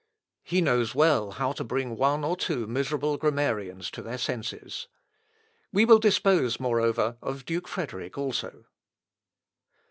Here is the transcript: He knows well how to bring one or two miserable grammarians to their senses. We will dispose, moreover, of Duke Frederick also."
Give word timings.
He 0.41 0.61
knows 0.61 0.95
well 0.95 1.29
how 1.33 1.51
to 1.51 1.63
bring 1.63 1.95
one 1.95 2.23
or 2.23 2.35
two 2.35 2.65
miserable 2.65 3.17
grammarians 3.17 3.91
to 3.91 4.01
their 4.01 4.17
senses. 4.17 4.87
We 5.71 5.85
will 5.85 5.99
dispose, 5.99 6.59
moreover, 6.59 7.17
of 7.21 7.45
Duke 7.45 7.67
Frederick 7.67 8.17
also." 8.17 8.65